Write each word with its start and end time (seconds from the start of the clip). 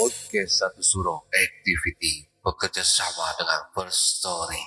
Podcast 0.00 0.64
Satu 0.64 0.80
Suro 0.80 1.28
Activity 1.28 2.24
bekerja 2.40 2.80
sama 2.80 3.36
dengan 3.36 3.68
First 3.76 4.16
Story. 4.16 4.64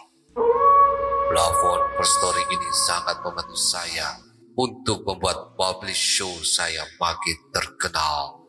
Plafon 1.25 1.81
First 1.97 2.21
Story 2.21 2.45
ini 2.53 2.69
sangat 2.69 3.17
membantu 3.25 3.57
saya 3.57 4.13
untuk 4.53 5.01
membuat 5.01 5.57
publish 5.57 6.21
show 6.21 6.29
saya 6.45 6.85
makin 7.01 7.33
terkenal. 7.49 8.45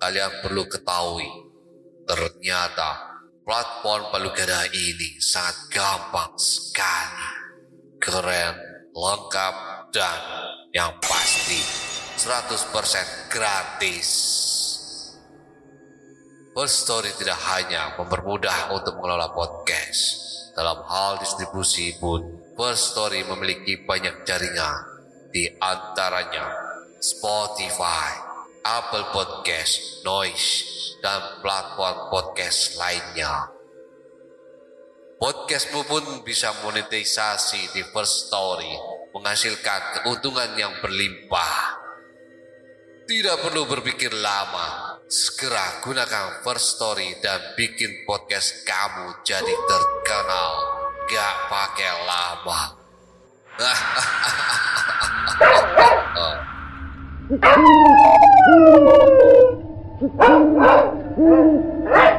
Kalian 0.00 0.40
perlu 0.40 0.64
ketahui, 0.72 1.28
ternyata 2.08 3.20
platform 3.44 4.08
Palugada 4.08 4.64
ini 4.72 5.20
sangat 5.20 5.68
gampang 5.68 6.32
sekali. 6.40 7.28
Keren, 8.00 8.56
lengkap, 8.96 9.54
dan 9.92 10.20
yang 10.72 10.96
pasti 10.96 11.60
100% 12.16 13.28
gratis. 13.28 14.08
First 16.52 16.84
Story 16.84 17.08
tidak 17.16 17.40
hanya 17.48 17.96
mempermudah 17.96 18.76
untuk 18.76 19.00
mengelola 19.00 19.32
podcast. 19.32 20.20
Dalam 20.52 20.84
hal 20.84 21.16
distribusi 21.16 21.96
pun, 21.96 22.20
First 22.60 22.92
Story 22.92 23.24
memiliki 23.24 23.88
banyak 23.88 24.20
jaringan, 24.28 24.84
di 25.32 25.48
antaranya 25.48 26.44
Spotify, 27.00 28.20
Apple 28.68 29.16
Podcast, 29.16 30.04
Noise, 30.04 30.48
dan 31.00 31.40
platform 31.40 32.12
podcast 32.12 32.76
lainnya. 32.76 33.48
Podcastmu 35.16 35.88
pun 35.88 36.04
bisa 36.20 36.52
monetisasi 36.60 37.72
di 37.72 37.80
First 37.96 38.28
Story, 38.28 38.76
menghasilkan 39.16 40.04
keuntungan 40.04 40.52
yang 40.60 40.76
berlimpah. 40.84 41.80
Tidak 43.08 43.40
perlu 43.40 43.64
berpikir 43.64 44.12
lama, 44.12 44.81
segera 45.12 45.84
gunakan 45.84 46.40
First 46.40 46.80
Story 46.80 47.20
dan 47.20 47.52
bikin 47.52 48.08
podcast 48.08 48.64
kamu 48.64 49.20
jadi 49.20 49.52
terkenal. 49.68 50.52
Gak 51.04 51.34
pakai 51.52 51.92
lama. 52.08 52.60
Sugeng 60.00 60.48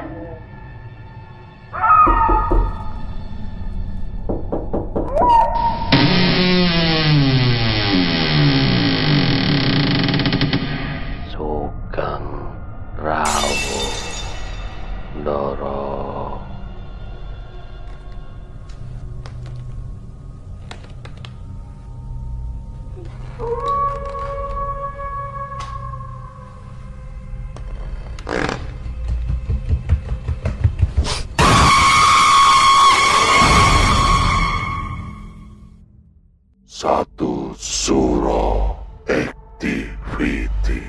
Satu 36.83 37.55
Suro 37.55 38.75
Activity 39.07 40.83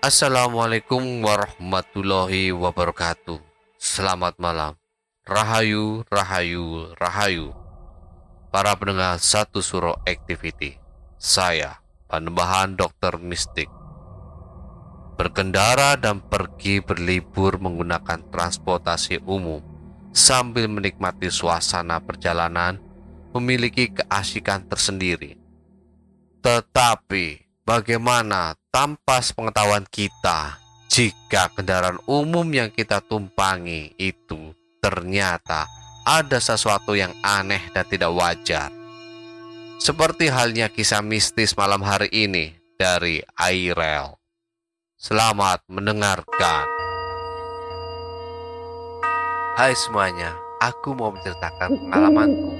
Assalamualaikum 0.00 1.20
warahmatullahi 1.20 2.48
wabarakatuh. 2.48 3.44
Selamat 3.76 4.40
malam. 4.40 4.72
Rahayu, 5.28 6.00
rahayu, 6.08 6.96
rahayu. 6.96 7.52
Para 8.48 8.72
pendengar 8.80 9.20
satu 9.20 9.60
suro 9.60 10.00
activity. 10.08 10.80
Saya, 11.20 11.84
Panembahan 12.08 12.72
Dokter 12.72 13.20
Mistik. 13.20 13.68
Berkendara 15.20 16.00
dan 16.00 16.24
pergi 16.24 16.80
berlibur 16.80 17.60
menggunakan 17.60 18.24
transportasi 18.32 19.20
umum 19.28 19.77
sambil 20.18 20.66
menikmati 20.66 21.30
suasana 21.30 22.02
perjalanan 22.02 22.82
memiliki 23.30 23.94
keasikan 23.94 24.66
tersendiri. 24.66 25.38
Tetapi 26.42 27.46
bagaimana 27.62 28.58
tanpa 28.74 29.22
sepengetahuan 29.22 29.86
kita 29.86 30.58
jika 30.90 31.54
kendaraan 31.54 32.02
umum 32.10 32.44
yang 32.50 32.74
kita 32.74 32.98
tumpangi 32.98 33.94
itu 33.94 34.50
ternyata 34.82 35.70
ada 36.02 36.42
sesuatu 36.42 36.98
yang 36.98 37.14
aneh 37.22 37.62
dan 37.70 37.86
tidak 37.86 38.10
wajar. 38.10 38.74
Seperti 39.78 40.26
halnya 40.26 40.66
kisah 40.66 41.04
mistis 41.04 41.54
malam 41.54 41.86
hari 41.86 42.10
ini 42.10 42.58
dari 42.74 43.22
Airel. 43.38 44.18
Selamat 44.98 45.62
mendengarkan. 45.70 46.77
Hai 49.58 49.74
semuanya, 49.74 50.38
aku 50.62 50.94
mau 50.94 51.10
menceritakan 51.10 51.90
pengalamanku, 51.90 52.54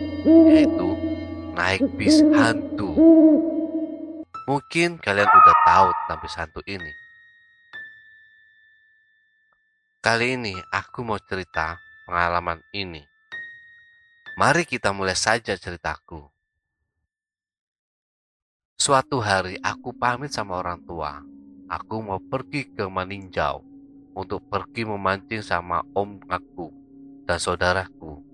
yaitu 0.50 0.98
naik 1.54 1.86
bis 1.94 2.18
hantu. 2.34 2.90
Mungkin 4.50 4.98
kalian 4.98 5.30
udah 5.30 5.56
tahu 5.62 5.94
tentang 5.94 6.18
bis 6.18 6.34
hantu 6.34 6.60
ini. 6.66 6.90
Kali 10.02 10.34
ini 10.34 10.58
aku 10.74 11.06
mau 11.06 11.22
cerita 11.22 11.78
pengalaman 12.02 12.58
ini. 12.74 13.06
Mari 14.34 14.66
kita 14.66 14.90
mulai 14.90 15.14
saja 15.14 15.54
ceritaku. 15.54 16.26
Suatu 18.74 19.22
hari 19.22 19.54
aku 19.62 19.94
pamit 19.94 20.34
sama 20.34 20.58
orang 20.58 20.82
tua. 20.82 21.22
Aku 21.70 22.02
mau 22.02 22.18
pergi 22.18 22.66
ke 22.66 22.90
Maninjau 22.90 23.62
untuk 24.18 24.42
pergi 24.50 24.82
memancing 24.82 25.46
sama 25.46 25.86
om 25.94 26.18
aku 26.26 26.77
dan 27.28 27.36
saudaraku. 27.36 28.24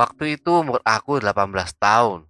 Waktu 0.00 0.40
itu 0.40 0.48
umur 0.56 0.80
aku 0.80 1.20
18 1.20 1.76
tahun. 1.76 2.24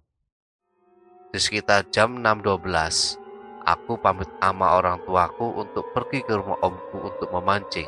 Di 1.31 1.39
sekitar 1.39 1.87
jam 1.87 2.19
6.12, 2.19 3.15
aku 3.63 3.95
pamit 3.95 4.27
sama 4.43 4.75
orang 4.75 4.99
tuaku 5.07 5.63
untuk 5.63 5.87
pergi 5.95 6.19
ke 6.27 6.35
rumah 6.35 6.59
omku 6.59 6.99
untuk 6.99 7.31
memancing. 7.31 7.87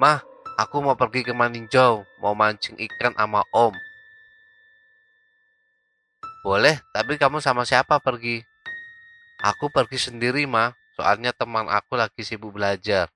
Mah, 0.00 0.24
aku 0.56 0.80
mau 0.80 0.96
pergi 0.96 1.28
ke 1.28 1.36
Maninjau, 1.36 2.08
mau 2.24 2.32
mancing 2.32 2.80
ikan 2.80 3.12
sama 3.12 3.44
om. 3.52 3.76
Boleh, 6.40 6.80
tapi 6.96 7.20
kamu 7.20 7.44
sama 7.44 7.68
siapa 7.68 8.00
pergi? 8.00 8.40
Aku 9.44 9.68
pergi 9.68 10.00
sendiri, 10.00 10.48
mah. 10.48 10.72
Soalnya 10.96 11.36
teman 11.36 11.68
aku 11.68 12.00
lagi 12.00 12.24
sibuk 12.24 12.56
belajar. 12.56 13.12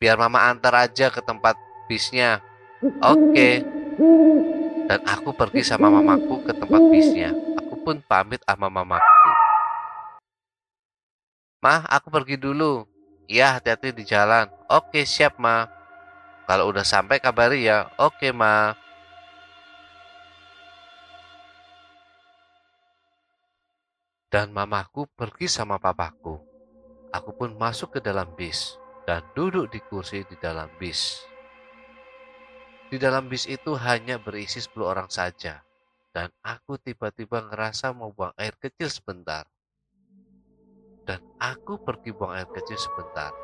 Biar 0.00 0.16
mama 0.16 0.48
antar 0.48 0.72
aja 0.88 1.12
ke 1.12 1.20
tempat 1.20 1.60
bisnya. 1.84 2.40
Oke. 3.04 3.60
Dan 4.88 5.00
aku 5.04 5.36
pergi 5.36 5.60
sama 5.60 5.92
mamaku 5.92 6.40
ke 6.40 6.56
tempat 6.56 6.80
bisnya. 6.88 7.36
Aku 7.60 7.76
pun 7.84 8.00
pamit 8.08 8.40
sama 8.48 8.72
mamaku. 8.72 9.28
Mah, 11.60 11.84
aku 11.92 12.08
pergi 12.08 12.40
dulu. 12.40 12.88
Iya, 13.28 13.60
hati-hati 13.60 13.92
di 13.92 14.08
jalan. 14.08 14.48
Oke, 14.72 15.04
siap, 15.04 15.36
Ma. 15.36 15.68
Kalau 16.48 16.72
udah 16.72 16.80
sampai 16.80 17.20
kabari 17.20 17.68
ya. 17.68 17.92
Oke, 18.00 18.32
Ma. 18.32 18.72
Dan 24.32 24.48
mamaku 24.48 25.04
pergi 25.12 25.44
sama 25.44 25.76
papaku. 25.76 26.40
Aku 27.12 27.36
pun 27.36 27.52
masuk 27.52 27.92
ke 27.92 28.00
dalam 28.00 28.32
bis 28.32 28.79
dan 29.10 29.26
duduk 29.34 29.74
di 29.74 29.82
kursi 29.82 30.22
di 30.22 30.38
dalam 30.38 30.70
bis. 30.78 31.26
Di 32.86 32.94
dalam 32.94 33.26
bis 33.26 33.42
itu 33.50 33.74
hanya 33.74 34.22
berisi 34.22 34.62
10 34.62 34.86
orang 34.86 35.10
saja. 35.10 35.66
Dan 36.14 36.30
aku 36.46 36.78
tiba-tiba 36.78 37.42
ngerasa 37.42 37.90
mau 37.90 38.14
buang 38.14 38.30
air 38.38 38.54
kecil 38.54 38.86
sebentar. 38.86 39.50
Dan 41.02 41.18
aku 41.42 41.82
pergi 41.82 42.14
buang 42.14 42.38
air 42.38 42.46
kecil 42.54 42.78
sebentar. 42.78 43.34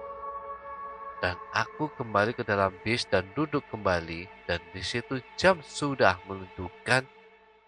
Dan 1.18 1.34
aku 1.50 1.90
kembali 1.98 2.38
ke 2.38 2.46
dalam 2.46 2.70
bis 2.86 3.02
dan 3.10 3.26
duduk 3.34 3.66
kembali 3.66 4.46
dan 4.46 4.62
di 4.70 4.86
situ 4.86 5.18
jam 5.34 5.58
sudah 5.66 6.22
menunjukkan 6.30 7.02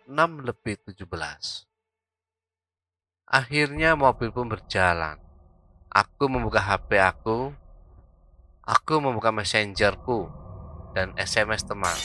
6 0.07 0.47
lebih 0.47 0.79
17. 0.87 1.03
Akhirnya 3.27 3.99
mobil 3.99 4.31
pun 4.31 4.47
berjalan. 4.47 5.19
Aku 5.91 6.31
membuka 6.31 6.63
HP 6.63 7.03
aku. 7.03 7.67
Aku 8.69 9.01
membuka 9.01 9.33
messengerku 9.33 10.29
dan 10.93 11.17
SMS 11.17 11.65
teman. 11.65 11.97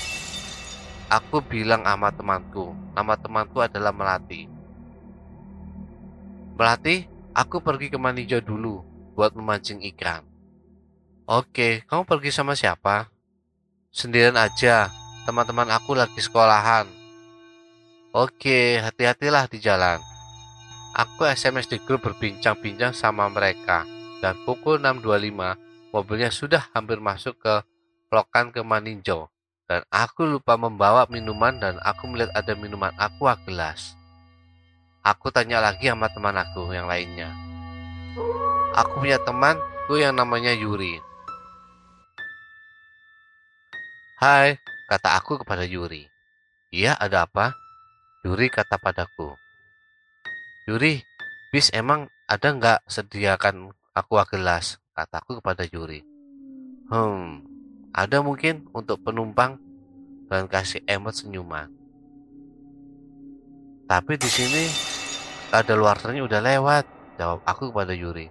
Aku 1.12 1.44
bilang 1.44 1.84
sama 1.84 2.08
temanku, 2.16 2.72
nama 2.96 3.20
temanku 3.20 3.60
adalah 3.60 3.92
Melati. 3.92 4.48
Melati, 6.56 7.04
aku 7.36 7.60
pergi 7.60 7.92
ke 7.92 8.00
Manijo 8.00 8.40
dulu 8.40 8.80
buat 9.12 9.36
memancing 9.36 9.84
ikan. 9.92 10.24
Oke, 11.28 11.84
kamu 11.84 12.08
pergi 12.08 12.32
sama 12.32 12.56
siapa? 12.56 13.12
Sendirian 13.92 14.40
aja, 14.40 14.88
teman-teman 15.28 15.68
aku 15.68 16.00
lagi 16.00 16.24
sekolahan. 16.24 16.88
Oke, 18.16 18.80
hati-hatilah 18.80 19.52
di 19.52 19.60
jalan. 19.60 20.00
Aku 20.96 21.28
SMS 21.28 21.68
di 21.68 21.84
grup 21.84 22.08
berbincang-bincang 22.08 22.96
sama 22.96 23.28
mereka. 23.28 23.84
Dan 24.24 24.40
pukul 24.48 24.80
6.25, 24.80 25.63
mobilnya 25.94 26.34
sudah 26.34 26.74
hampir 26.74 26.98
masuk 26.98 27.38
ke 27.38 27.62
lokan 28.10 28.50
ke 28.50 28.66
Maninjo. 28.66 29.30
Dan 29.64 29.86
aku 29.88 30.28
lupa 30.28 30.60
membawa 30.60 31.08
minuman 31.08 31.56
dan 31.56 31.80
aku 31.80 32.12
melihat 32.12 32.36
ada 32.36 32.52
minuman 32.58 32.92
aqua 33.00 33.40
gelas. 33.48 33.96
Aku 35.06 35.32
tanya 35.32 35.64
lagi 35.64 35.88
sama 35.88 36.12
teman 36.12 36.36
aku 36.36 36.68
yang 36.76 36.90
lainnya. 36.90 37.32
Aku 38.76 39.00
punya 39.00 39.22
temanku 39.24 39.96
yang 39.96 40.18
namanya 40.18 40.52
Yuri. 40.52 41.00
Hai, 44.20 44.60
kata 44.92 45.16
aku 45.16 45.40
kepada 45.44 45.64
Yuri. 45.64 46.12
Iya, 46.74 46.98
ada 47.00 47.24
apa? 47.24 47.56
Yuri 48.28 48.52
kata 48.52 48.80
padaku. 48.80 49.36
Yuri, 50.68 51.04
bis 51.52 51.72
emang 51.76 52.08
ada 52.28 52.56
nggak 52.56 52.80
sediakan 52.88 53.76
aqua 53.92 54.24
gelas? 54.28 54.83
Kataku 54.94 55.42
kepada 55.42 55.66
Yuri. 55.66 56.06
Hmm, 56.86 57.42
ada 57.90 58.22
mungkin 58.22 58.70
untuk 58.78 59.02
penumpang 59.02 59.58
dan 60.30 60.46
kasih 60.46 60.86
emot 60.86 61.18
senyuman. 61.18 61.66
Tapi 63.90 64.14
di 64.22 64.30
sini 64.30 64.70
ada 65.50 65.74
luarsanya 65.74 66.22
udah 66.22 66.38
lewat, 66.46 66.86
jawab 67.18 67.42
aku 67.42 67.74
kepada 67.74 67.98
Yuri. 67.98 68.30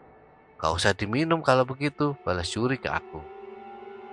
Gak 0.54 0.70
usah 0.70 0.94
diminum 0.94 1.42
kalau 1.42 1.66
begitu, 1.66 2.14
balas 2.22 2.46
Yuri 2.54 2.78
ke 2.78 2.86
aku. 2.86 3.18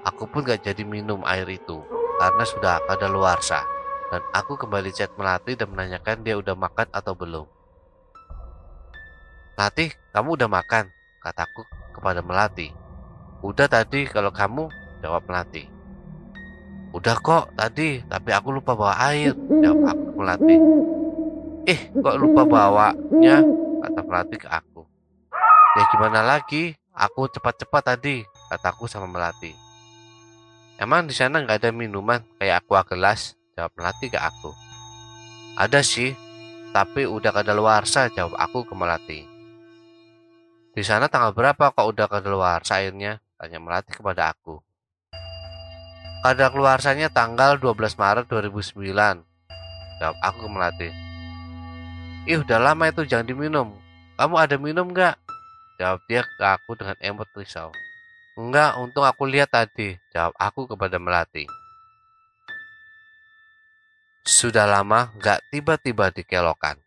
Aku 0.09 0.25
pun 0.25 0.41
gak 0.41 0.65
jadi 0.65 0.81
minum 0.81 1.21
air 1.29 1.45
itu, 1.45 1.85
karena 2.17 2.43
sudah 2.49 2.81
pada 2.89 3.05
luarsa. 3.05 3.61
Dan 4.09 4.25
aku 4.33 4.57
kembali 4.57 4.89
chat 4.89 5.13
Melati 5.13 5.53
dan 5.53 5.69
menanyakan 5.69 6.25
dia 6.25 6.33
udah 6.33 6.57
makan 6.57 6.89
atau 6.89 7.13
belum. 7.13 7.45
Melati, 9.53 9.93
kamu 10.17 10.33
udah 10.33 10.49
makan? 10.49 10.89
Kataku 11.21 11.78
kepada 11.99 12.23
Melati. 12.23 12.71
Udah 13.43 13.67
tadi, 13.67 14.07
kalau 14.07 14.31
kamu, 14.31 14.71
jawab 15.03 15.27
Melati. 15.27 15.67
Udah 16.95 17.19
kok 17.19 17.53
tadi, 17.53 18.01
tapi 18.07 18.33
aku 18.33 18.49
lupa 18.55 18.73
bawa 18.73 18.95
air, 19.11 19.35
jawab 19.35 19.93
aku 19.93 20.05
Melati. 20.17 20.55
Eh, 21.67 21.79
kok 21.91 22.17
lupa 22.17 22.47
bawanya? 22.47 23.43
Kata 23.83 24.01
Melati 24.01 24.35
ke 24.39 24.47
aku. 24.47 24.81
Ya 25.77 25.83
gimana 25.93 26.25
lagi? 26.25 26.73
Aku 26.95 27.29
cepat-cepat 27.29 27.95
tadi, 27.95 28.25
kataku 28.49 28.89
sama 28.89 29.05
Melati. 29.05 29.53
Emang 30.79 31.05
di 31.05 31.13
sana 31.13 31.43
nggak 31.43 31.59
ada 31.63 31.69
minuman 31.75 32.23
kayak 32.39 32.65
aqua 32.65 32.81
gelas? 32.87 33.37
Jawab 33.53 33.75
Melati 33.75 34.07
ke 34.09 34.19
aku. 34.19 34.51
Ada 35.59 35.83
sih, 35.83 36.15
tapi 36.71 37.05
udah 37.05 37.31
kada 37.31 37.51
luarsa, 37.53 38.07
jawab 38.11 38.33
aku 38.35 38.65
ke 38.65 38.73
Melati. 38.75 39.38
Di 40.79 40.87
sana 40.87 41.11
tanggal 41.11 41.35
berapa 41.35 41.75
kok 41.75 41.91
udah 41.91 42.07
kada 42.07 42.31
luarsa 42.31 42.79
airnya? 42.79 43.19
Tanya 43.35 43.59
Melati 43.59 43.91
kepada 43.91 44.31
aku. 44.31 44.63
Kada 46.23 46.47
keluarsanya 46.47 47.11
tanggal 47.11 47.59
12 47.59 47.99
Maret 47.99 48.31
2009. 48.31 48.87
Jawab 49.99 50.17
aku 50.23 50.37
ke 50.39 50.47
Melati. 50.47 50.89
Ih 52.31 52.39
udah 52.39 52.63
lama 52.63 52.87
itu 52.87 53.03
jangan 53.03 53.27
diminum. 53.27 53.75
Kamu 54.15 54.39
ada 54.39 54.55
minum 54.55 54.87
nggak? 54.87 55.19
Jawab 55.83 55.99
dia 56.07 56.23
ke 56.23 56.47
aku 56.47 56.79
dengan 56.79 56.95
emot 57.03 57.27
risau. 57.35 57.75
Enggak, 58.39 58.79
untung 58.79 59.03
aku 59.03 59.27
lihat 59.27 59.51
tadi. 59.51 59.99
Jawab 60.15 60.31
aku 60.39 60.63
kepada 60.63 60.95
Melati. 60.95 61.43
Sudah 64.23 64.63
lama 64.63 65.11
nggak 65.19 65.43
tiba-tiba 65.51 66.07
dikelokan. 66.15 66.79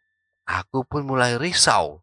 Aku 0.48 0.80
pun 0.88 1.04
mulai 1.04 1.36
risau. 1.36 2.00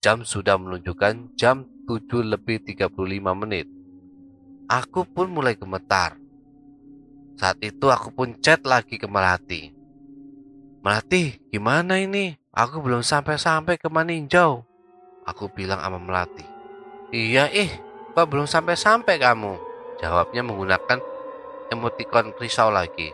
Jam 0.00 0.24
sudah 0.24 0.56
menunjukkan 0.56 1.36
jam 1.36 1.68
7 1.84 2.24
lebih 2.24 2.64
35 2.64 3.36
menit. 3.36 3.68
Aku 4.64 5.04
pun 5.04 5.28
mulai 5.28 5.60
gemetar. 5.60 6.16
Saat 7.36 7.60
itu 7.60 7.84
aku 7.92 8.08
pun 8.08 8.32
chat 8.40 8.64
lagi 8.64 8.96
ke 8.96 9.04
Melati. 9.04 9.68
Melati, 10.80 11.36
gimana 11.52 12.00
ini? 12.00 12.32
Aku 12.48 12.80
belum 12.80 13.04
sampai-sampai 13.04 13.76
ke 13.76 13.92
Maninjau. 13.92 14.64
Aku 15.28 15.52
bilang 15.52 15.84
sama 15.84 16.00
Melati. 16.00 16.48
Iya 17.12 17.52
ih, 17.52 17.68
kok 18.16 18.24
belum 18.24 18.48
sampai-sampai 18.48 19.20
kamu? 19.20 19.52
Jawabnya 20.00 20.40
menggunakan 20.40 20.96
emoticon 21.68 22.32
risau 22.40 22.72
lagi. 22.72 23.12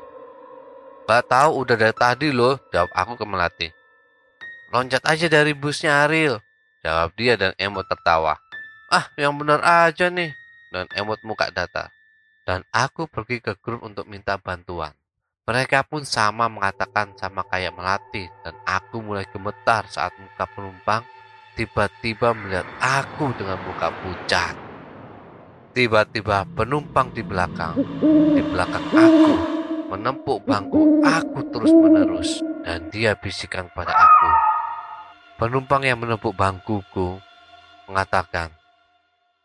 Gak 1.10 1.26
tahu 1.26 1.66
udah 1.66 1.74
dari 1.74 1.94
tadi 1.98 2.30
loh, 2.30 2.62
jawab 2.70 2.94
aku 2.94 3.18
ke 3.18 3.26
Melati. 3.26 3.68
Loncat 4.70 5.02
aja 5.02 5.26
dari 5.26 5.50
busnya 5.50 6.06
Ariel, 6.06 6.45
jawab 6.86 7.10
dia 7.18 7.34
dan 7.34 7.50
emot 7.58 7.82
tertawa. 7.90 8.38
Ah, 8.86 9.10
yang 9.18 9.34
bener 9.34 9.58
aja 9.66 10.06
nih, 10.06 10.30
dan 10.70 10.86
emot 10.94 11.18
muka 11.26 11.50
datar. 11.50 11.90
Dan 12.46 12.62
aku 12.70 13.10
pergi 13.10 13.42
ke 13.42 13.58
grup 13.58 13.82
untuk 13.82 14.06
minta 14.06 14.38
bantuan. 14.38 14.94
Mereka 15.46 15.90
pun 15.90 16.06
sama 16.06 16.46
mengatakan 16.46 17.14
sama 17.18 17.42
kayak 17.46 17.74
Melati 17.74 18.26
dan 18.42 18.54
aku 18.66 19.02
mulai 19.02 19.26
gemetar 19.30 19.86
saat 19.86 20.14
muka 20.18 20.46
penumpang 20.54 21.02
tiba-tiba 21.54 22.34
melihat 22.34 22.66
aku 22.82 23.30
dengan 23.34 23.58
muka 23.62 23.90
pucat. 24.02 24.54
Tiba-tiba 25.70 26.46
penumpang 26.54 27.14
di 27.14 27.22
belakang, 27.22 27.78
di 28.34 28.42
belakang 28.42 28.86
aku, 28.90 29.34
menempuk 29.92 30.42
bangku 30.42 31.02
aku 31.04 31.46
terus-menerus 31.54 32.42
dan 32.66 32.90
dia 32.90 33.14
bisikan 33.14 33.70
pada 33.70 33.92
aku. 33.92 34.45
Penumpang 35.36 35.84
yang 35.84 36.00
menempuk 36.00 36.32
bangkuku 36.32 37.20
mengatakan, 37.92 38.56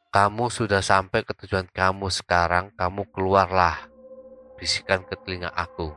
kamu 0.07 0.47
sudah 0.47 0.79
sampai 0.79 1.27
ke 1.27 1.35
tujuan 1.35 1.67
kamu 1.67 2.07
sekarang, 2.07 2.71
kamu 2.79 3.11
keluarlah 3.11 3.91
bisikan 4.55 5.03
ke 5.03 5.19
telinga 5.19 5.51
aku. 5.51 5.91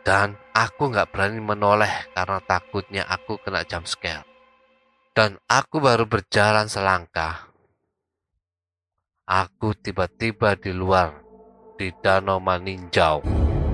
Dan 0.00 0.32
aku 0.56 0.88
nggak 0.88 1.12
berani 1.12 1.44
menoleh 1.44 1.92
karena 2.16 2.40
takutnya 2.40 3.04
aku 3.04 3.36
kena 3.36 3.68
jump 3.68 3.84
scare. 3.84 4.24
Dan 5.12 5.36
aku 5.44 5.84
baru 5.84 6.08
berjalan 6.08 6.72
selangkah. 6.72 7.52
Aku 9.28 9.76
tiba-tiba 9.76 10.56
di 10.56 10.72
luar 10.72 11.20
di 11.76 11.92
Danau 12.00 12.40
Maninjau. 12.40 13.20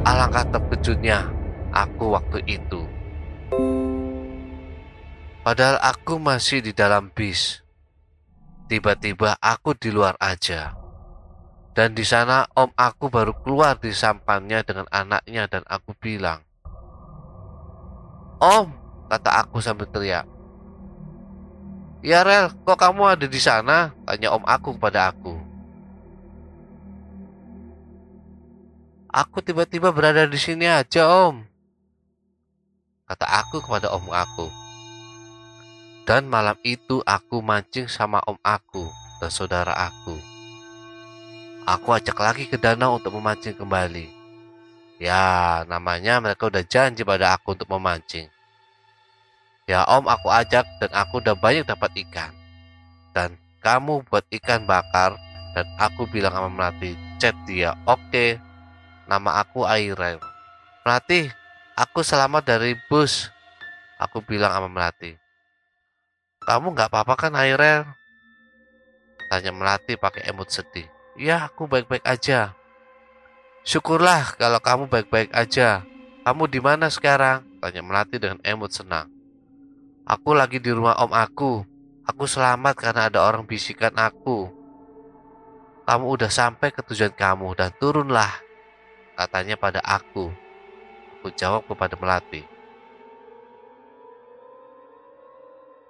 Alangkah 0.03 0.51
terkejutnya 0.51 1.31
aku 1.71 2.11
waktu 2.11 2.43
itu. 2.51 2.94
Padahal 5.45 5.77
aku 5.77 6.17
masih 6.17 6.65
di 6.65 6.73
dalam 6.73 7.13
bis. 7.13 7.61
Tiba-tiba 8.65 9.37
aku 9.45 9.77
di 9.77 9.93
luar 9.93 10.17
aja. 10.17 10.73
Dan 11.77 11.93
di 11.93 12.01
sana 12.01 12.49
om 12.57 12.73
aku 12.73 13.13
baru 13.13 13.37
keluar 13.45 13.77
di 13.77 13.93
sampannya 13.93 14.65
dengan 14.65 14.89
anaknya 14.89 15.45
dan 15.45 15.61
aku 15.69 15.93
bilang, 16.01 16.41
Om, 18.41 18.73
kata 19.13 19.45
aku 19.45 19.61
sambil 19.61 19.85
teriak. 19.93 20.25
Ya 22.01 22.25
Rel, 22.25 22.49
kok 22.65 22.81
kamu 22.81 23.05
ada 23.05 23.27
di 23.29 23.41
sana? 23.41 23.93
Tanya 24.09 24.33
om 24.33 24.45
aku 24.49 24.81
kepada 24.81 25.13
aku. 25.13 25.37
Aku 29.13 29.45
tiba-tiba 29.45 29.93
berada 29.93 30.25
di 30.25 30.41
sini 30.41 30.65
aja 30.65 31.05
om. 31.05 31.45
Kata 33.05 33.29
aku 33.45 33.61
kepada 33.61 33.93
om 33.93 34.09
aku. 34.09 34.64
Dan 36.05 36.29
malam 36.29 36.61
itu 36.61 37.01
aku 37.09 37.41
mancing 37.41 37.89
sama 37.89 38.21
om 38.29 38.37
aku 38.45 38.93
dan 39.25 39.33
saudara 39.33 39.73
aku. 39.73 40.21
Aku 41.65 41.97
ajak 41.97 42.21
lagi 42.21 42.45
ke 42.45 42.61
danau 42.61 43.01
untuk 43.01 43.17
memancing 43.17 43.57
kembali. 43.57 44.13
Ya, 45.01 45.65
namanya 45.65 46.21
mereka 46.21 46.53
udah 46.53 46.61
janji 46.61 47.09
pada 47.09 47.33
aku 47.33 47.57
untuk 47.57 47.73
memancing. 47.73 48.29
Ya 49.65 49.81
om 49.89 50.05
aku 50.05 50.29
ajak 50.29 50.69
dan 50.77 50.93
aku 50.93 51.25
udah 51.25 51.33
banyak 51.33 51.65
dapat 51.65 51.89
ikan. 52.05 52.37
Dan 53.17 53.41
kamu 53.65 54.05
buat 54.05 54.29
ikan 54.29 54.69
bakar 54.69 55.17
dan 55.57 55.65
aku 55.81 56.05
bilang 56.05 56.37
sama 56.37 56.53
Melati, 56.53 56.93
chat 57.17 57.33
dia, 57.49 57.73
oke. 57.89 58.13
Okay. 58.13 58.37
Nama 59.09 59.41
aku 59.41 59.65
Airel. 59.65 60.21
Melati, 60.85 61.33
aku 61.81 62.05
selamat 62.05 62.45
dari 62.45 62.77
bus. 62.93 63.33
Aku 63.97 64.21
bilang 64.21 64.53
sama 64.53 64.69
Melati. 64.69 65.24
Kamu 66.45 66.77
nggak 66.77 66.93
apa-apa 66.93 67.15
kan 67.17 67.33
Airel? 67.41 67.89
Tanya 69.33 69.51
Melati 69.51 69.97
pakai 69.97 70.29
emot 70.29 70.53
sedih. 70.53 70.85
Ya, 71.17 71.49
aku 71.49 71.65
baik-baik 71.65 72.05
aja. 72.05 72.53
Syukurlah 73.65 74.37
kalau 74.37 74.61
kamu 74.61 74.93
baik-baik 74.93 75.33
aja. 75.33 75.89
Kamu 76.21 76.45
di 76.53 76.61
mana 76.61 76.93
sekarang? 76.93 77.49
Tanya 77.65 77.81
Melati 77.81 78.21
dengan 78.21 78.45
emot 78.45 78.77
senang. 78.77 79.09
Aku 80.05 80.37
lagi 80.37 80.61
di 80.61 80.69
rumah 80.69 81.01
om 81.01 81.17
aku. 81.17 81.65
Aku 82.05 82.29
selamat 82.29 82.77
karena 82.77 83.09
ada 83.09 83.25
orang 83.25 83.49
bisikan 83.49 83.97
aku. 83.97 84.53
Kamu 85.89 86.05
udah 86.05 86.29
sampai 86.29 86.69
ke 86.77 86.85
tujuan 86.85 87.17
kamu 87.17 87.57
dan 87.57 87.73
turunlah. 87.81 88.33
Katanya 89.17 89.57
pada 89.57 89.81
aku. 89.81 90.29
Aku 91.21 91.33
jawab 91.33 91.65
kepada 91.65 91.97
Melati. 91.97 92.54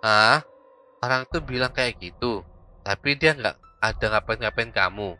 Ah, 0.04 0.44
orang 1.00 1.24
itu 1.24 1.40
bilang 1.40 1.72
kayak 1.72 1.96
gitu. 1.96 2.44
Tapi 2.84 3.16
dia 3.16 3.32
nggak 3.32 3.56
ada 3.80 4.04
ngapain-ngapain 4.12 4.68
kamu. 4.68 5.16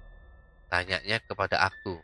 Tanyanya 0.69 1.25
kepada 1.25 1.57
aku. 1.73 1.97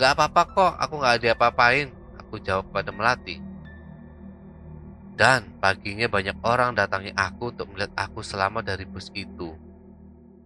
Gak 0.00 0.16
apa-apa 0.16 0.42
kok, 0.56 0.72
aku 0.80 0.94
nggak 0.96 1.14
ada 1.20 1.28
apa-apain. 1.36 1.92
Aku 2.16 2.40
jawab 2.40 2.72
pada 2.72 2.88
Melati. 2.96 3.36
Dan 5.12 5.60
paginya 5.60 6.08
banyak 6.08 6.40
orang 6.40 6.72
datangi 6.72 7.12
aku 7.12 7.52
untuk 7.52 7.68
melihat 7.76 7.92
aku 7.92 8.24
selamat 8.24 8.72
dari 8.72 8.88
bus 8.88 9.12
itu. 9.12 9.52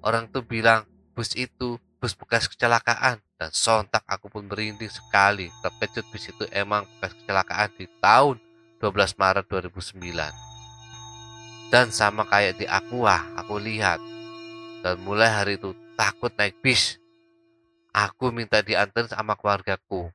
Orang 0.02 0.26
itu 0.34 0.42
bilang, 0.42 0.82
bus 1.14 1.30
itu 1.38 1.78
bus 2.02 2.18
bekas 2.18 2.50
kecelakaan. 2.50 3.22
Dan 3.38 3.54
sontak 3.54 4.02
aku 4.10 4.26
pun 4.26 4.50
merinding 4.50 4.90
sekali. 4.90 5.46
Terkejut 5.62 6.10
bus 6.10 6.26
itu 6.26 6.44
emang 6.50 6.82
bekas 6.98 7.14
kecelakaan 7.22 7.70
di 7.78 7.86
tahun 8.02 8.42
12 8.82 9.14
Maret 9.14 9.46
2009. 9.46 10.45
Dan 11.66 11.90
sama 11.90 12.22
kayak 12.26 12.62
di 12.62 12.66
Aqua, 12.70 13.26
aku 13.34 13.58
lihat. 13.58 13.98
Dan 14.86 15.02
mulai 15.02 15.26
hari 15.26 15.58
itu 15.58 15.74
takut 15.98 16.30
naik 16.38 16.54
bis. 16.62 17.02
Aku 17.90 18.30
minta 18.30 18.62
diantar 18.62 19.10
sama 19.10 19.34
keluargaku. 19.34 20.12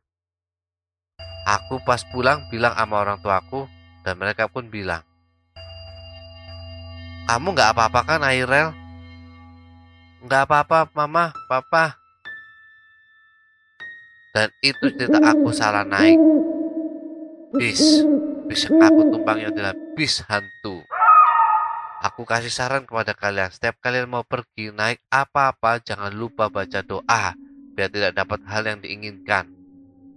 Aku 1.43 1.81
pas 1.81 2.05
pulang 2.13 2.45
bilang 2.53 2.77
sama 2.77 3.01
orang 3.01 3.17
tuaku 3.19 3.65
dan 4.05 4.15
mereka 4.15 4.45
pun 4.45 4.69
bilang, 4.69 5.01
Kamu 7.25 7.57
nggak 7.57 7.73
apa-apa 7.73 7.99
kan 8.05 8.21
Airel? 8.21 8.69
Nggak 10.21 10.41
apa-apa 10.45 10.79
mama, 10.93 11.33
papa. 11.49 11.97
Dan 14.31 14.47
itu 14.63 14.85
cerita 14.95 15.19
aku 15.19 15.49
salah 15.51 15.83
naik. 15.83 16.21
Bis, 17.57 18.05
bis 18.47 18.63
yang 18.69 18.79
aku 18.79 19.11
tumpangi 19.11 19.49
adalah 19.49 19.75
bis 19.97 20.23
hantu. 20.29 20.85
Aku 22.01 22.25
kasih 22.25 22.49
saran 22.49 22.89
kepada 22.89 23.13
kalian, 23.13 23.53
setiap 23.53 23.77
kalian 23.77 24.09
mau 24.09 24.25
pergi 24.25 24.73
naik 24.73 25.05
apa-apa, 25.13 25.77
jangan 25.85 26.09
lupa 26.09 26.49
baca 26.49 26.81
doa, 26.81 27.37
biar 27.77 27.93
tidak 27.93 28.17
dapat 28.17 28.41
hal 28.49 28.65
yang 28.65 28.81
diinginkan. 28.81 29.45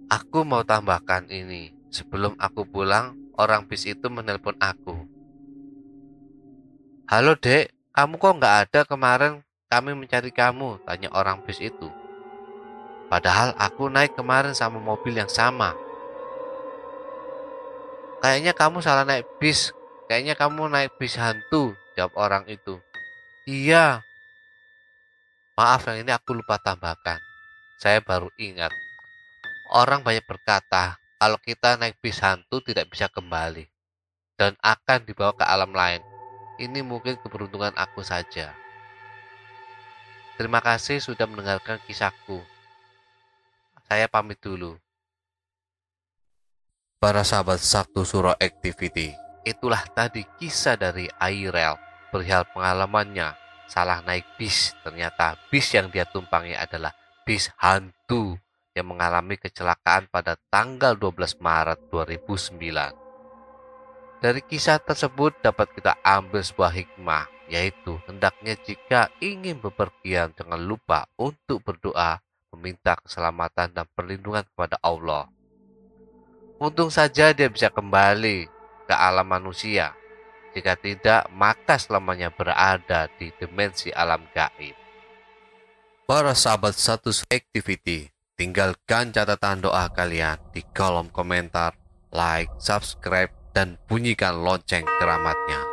Aku 0.09 0.41
mau 0.41 0.65
tambahkan 0.65 1.29
ini, 1.29 1.77
sebelum 1.93 2.33
aku 2.41 2.65
pulang, 2.65 3.13
orang 3.37 3.69
bis 3.69 3.85
itu 3.85 4.09
menelpon 4.09 4.57
aku. 4.57 4.97
Halo 7.05 7.37
dek, 7.37 7.69
kamu 7.93 8.17
kok 8.17 8.33
nggak 8.41 8.55
ada 8.65 8.81
kemarin 8.89 9.45
kami 9.69 9.93
mencari 9.93 10.33
kamu, 10.33 10.81
tanya 10.89 11.13
orang 11.13 11.45
bis 11.45 11.61
itu. 11.61 11.93
Padahal 13.13 13.53
aku 13.61 13.93
naik 13.93 14.17
kemarin 14.17 14.57
sama 14.57 14.81
mobil 14.81 15.13
yang 15.13 15.29
sama. 15.29 15.77
Kayaknya 18.25 18.57
kamu 18.57 18.81
salah 18.81 19.05
naik 19.05 19.29
bis, 19.37 19.69
kayaknya 20.05 20.33
kamu 20.37 20.69
naik 20.69 20.97
bis 20.97 21.17
hantu, 21.17 21.73
jawab 21.97 22.13
orang 22.17 22.43
itu. 22.49 22.77
Iya. 23.45 24.01
Maaf 25.55 25.87
yang 25.87 26.03
ini 26.03 26.11
aku 26.11 26.35
lupa 26.35 26.59
tambahkan. 26.59 27.21
Saya 27.79 28.01
baru 28.01 28.27
ingat. 28.41 28.73
Orang 29.71 30.03
banyak 30.05 30.25
berkata, 30.27 30.99
kalau 31.15 31.39
kita 31.39 31.79
naik 31.79 31.97
bis 32.03 32.19
hantu 32.21 32.61
tidak 32.61 32.91
bisa 32.91 33.07
kembali 33.09 33.65
dan 34.35 34.53
akan 34.59 35.07
dibawa 35.07 35.31
ke 35.33 35.45
alam 35.47 35.71
lain. 35.71 36.03
Ini 36.55 36.83
mungkin 36.83 37.19
keberuntungan 37.19 37.75
aku 37.75 38.03
saja. 38.03 38.55
Terima 40.35 40.59
kasih 40.59 40.99
sudah 40.99 41.27
mendengarkan 41.27 41.79
kisahku. 41.87 42.43
Saya 43.87 44.11
pamit 44.11 44.39
dulu. 44.43 44.75
Para 46.99 47.23
sahabat 47.23 47.59
Sabtu 47.59 48.03
Suro 48.03 48.33
Activity, 48.39 49.13
itulah 49.45 49.85
tadi 49.93 50.25
kisah 50.41 50.75
dari 50.75 51.05
Airel 51.21 51.77
perihal 52.09 52.43
pengalamannya 52.51 53.37
salah 53.69 54.01
naik 54.01 54.25
bis. 54.35 54.73
Ternyata 54.81 55.37
bis 55.53 55.69
yang 55.71 55.93
dia 55.93 56.03
tumpangi 56.09 56.57
adalah 56.57 56.91
bis 57.23 57.53
hantu 57.61 58.37
yang 58.75 58.91
mengalami 58.91 59.39
kecelakaan 59.39 60.07
pada 60.11 60.35
tanggal 60.51 60.97
12 60.97 61.39
Maret 61.39 61.79
2009. 61.93 63.05
Dari 64.19 64.41
kisah 64.41 64.79
tersebut 64.81 65.37
dapat 65.43 65.69
kita 65.75 65.99
ambil 66.01 66.41
sebuah 66.41 66.71
hikmah, 66.73 67.27
yaitu 67.51 67.99
hendaknya 68.09 68.57
jika 68.63 69.11
ingin 69.21 69.61
bepergian 69.61 70.33
jangan 70.33 70.59
lupa 70.59 71.05
untuk 71.19 71.61
berdoa, 71.61 72.23
meminta 72.55 72.95
keselamatan 73.03 73.75
dan 73.75 73.85
perlindungan 73.93 74.47
kepada 74.47 74.79
Allah. 74.81 75.27
Untung 76.55 76.87
saja 76.87 77.35
dia 77.35 77.51
bisa 77.51 77.67
kembali 77.67 78.54
ke 78.85 78.93
alam 78.93 79.27
manusia. 79.27 79.97
Jika 80.55 80.79
tidak, 80.79 81.27
maka 81.35 81.75
selamanya 81.75 82.31
berada 82.31 83.11
di 83.19 83.33
dimensi 83.35 83.91
alam 83.91 84.23
gaib. 84.31 84.77
Para 86.05 86.31
sahabat 86.37 86.77
satu 86.77 87.11
activity, 87.27 88.15
Tinggalkan 88.35 89.15
catatan 89.15 89.63
doa 89.63 89.87
kalian 89.95 90.35
di 90.51 90.59
kolom 90.75 91.07
komentar, 91.07 91.71
like, 92.11 92.51
subscribe, 92.59 93.31
dan 93.55 93.79
bunyikan 93.87 94.43
lonceng 94.43 94.83
keramatnya. 94.99 95.63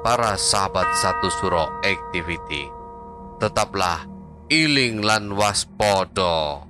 Para 0.00 0.40
sahabat 0.40 0.88
satu 0.96 1.28
suro 1.28 1.68
activity, 1.84 2.64
tetaplah 3.36 4.08
iling 4.48 5.04
lan 5.04 5.36
waspodo. 5.36 6.64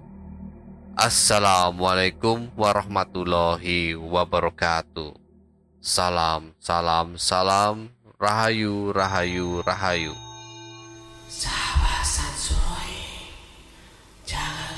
Assalamualaikum 0.99 2.51
warahmatullahi 2.59 3.95
wabarakatuh. 3.95 5.20
Salam, 5.81 6.53
salam, 6.61 7.17
salam, 7.17 7.89
rahayu, 8.21 8.93
rahayu, 8.93 9.65
rahayu. 9.65 10.13
Sahabat 11.25 12.05
jangan 14.29 14.70